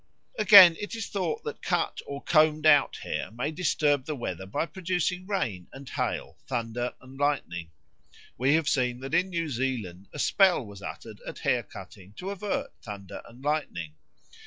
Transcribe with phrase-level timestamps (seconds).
[0.39, 4.65] Again it is thought that cut or combed out hair may disturb the weather by
[4.65, 7.69] producing rain and hail, thunder and lightning.
[8.35, 12.31] We have seen that in New Zealand a spell was uttered at hair cutting to
[12.31, 13.93] avert thunder and lightning.